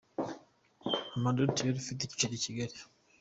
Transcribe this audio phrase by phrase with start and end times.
[1.11, 2.75] Hamadoun Touré, ifite icyicaro i Kigali.